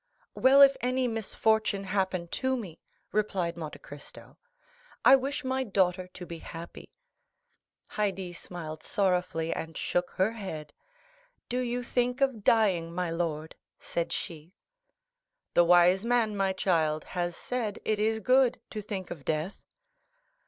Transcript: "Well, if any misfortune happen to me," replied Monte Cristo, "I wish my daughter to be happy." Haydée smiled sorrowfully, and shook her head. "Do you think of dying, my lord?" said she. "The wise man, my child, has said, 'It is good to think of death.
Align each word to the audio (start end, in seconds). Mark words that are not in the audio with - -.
"Well, 0.33 0.63
if 0.63 0.75
any 0.81 1.07
misfortune 1.07 1.83
happen 1.83 2.27
to 2.29 2.57
me," 2.57 2.79
replied 3.11 3.55
Monte 3.55 3.77
Cristo, 3.77 4.35
"I 5.05 5.15
wish 5.15 5.43
my 5.45 5.63
daughter 5.63 6.07
to 6.07 6.25
be 6.25 6.39
happy." 6.39 6.89
Haydée 7.91 8.35
smiled 8.35 8.81
sorrowfully, 8.81 9.53
and 9.53 9.77
shook 9.77 10.09
her 10.15 10.31
head. 10.31 10.73
"Do 11.49 11.59
you 11.59 11.83
think 11.83 12.19
of 12.19 12.43
dying, 12.43 12.95
my 12.95 13.11
lord?" 13.11 13.53
said 13.79 14.11
she. 14.11 14.55
"The 15.53 15.63
wise 15.65 16.03
man, 16.03 16.35
my 16.35 16.51
child, 16.53 17.03
has 17.03 17.35
said, 17.37 17.77
'It 17.85 17.99
is 17.99 18.21
good 18.21 18.59
to 18.71 18.81
think 18.81 19.11
of 19.11 19.23
death. 19.23 19.61